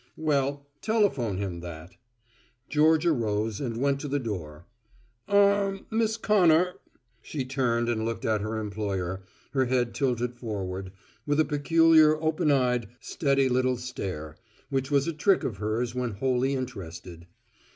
[0.17, 1.91] "Well, telephone him that."
[2.69, 4.65] Georgia rose and went to the door.
[5.27, 6.73] "Ah Miss Connor"
[7.21, 10.91] She turned and looked at her employer, her head tilted forward,
[11.27, 14.37] with a peculiar open eyed, steady little stare,
[14.71, 17.27] which was a trick of hers when wholly interested.